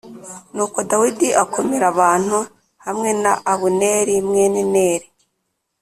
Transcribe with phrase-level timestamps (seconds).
[0.55, 2.39] Nuko Dawidi akomēra abantu
[2.85, 5.07] hamwe na Abuneri mwene Neri